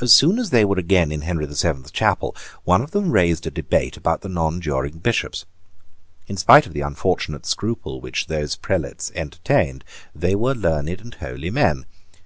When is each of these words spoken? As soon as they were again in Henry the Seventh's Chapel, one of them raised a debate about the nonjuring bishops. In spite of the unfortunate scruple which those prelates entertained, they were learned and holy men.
As 0.00 0.14
soon 0.14 0.38
as 0.38 0.48
they 0.48 0.64
were 0.64 0.78
again 0.78 1.12
in 1.12 1.20
Henry 1.20 1.44
the 1.44 1.54
Seventh's 1.54 1.90
Chapel, 1.90 2.34
one 2.64 2.80
of 2.80 2.92
them 2.92 3.10
raised 3.10 3.46
a 3.46 3.50
debate 3.50 3.98
about 3.98 4.22
the 4.22 4.30
nonjuring 4.30 5.00
bishops. 5.02 5.44
In 6.26 6.38
spite 6.38 6.66
of 6.66 6.72
the 6.72 6.80
unfortunate 6.80 7.44
scruple 7.44 8.00
which 8.00 8.28
those 8.28 8.56
prelates 8.56 9.12
entertained, 9.14 9.84
they 10.14 10.34
were 10.34 10.54
learned 10.54 10.88
and 11.02 11.12
holy 11.16 11.50
men. 11.50 11.84